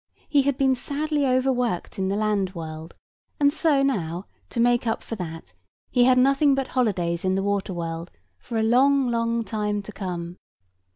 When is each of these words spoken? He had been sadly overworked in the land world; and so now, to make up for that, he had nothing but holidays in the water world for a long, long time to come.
He 0.27 0.41
had 0.41 0.57
been 0.57 0.73
sadly 0.73 1.27
overworked 1.27 1.99
in 1.99 2.07
the 2.07 2.15
land 2.15 2.55
world; 2.55 2.95
and 3.39 3.53
so 3.53 3.83
now, 3.83 4.25
to 4.49 4.59
make 4.59 4.87
up 4.87 5.03
for 5.03 5.15
that, 5.17 5.53
he 5.91 6.05
had 6.05 6.17
nothing 6.17 6.55
but 6.55 6.69
holidays 6.69 7.23
in 7.23 7.35
the 7.35 7.43
water 7.43 7.71
world 7.71 8.09
for 8.39 8.57
a 8.57 8.63
long, 8.63 9.11
long 9.11 9.43
time 9.43 9.83
to 9.83 9.91
come. 9.91 10.37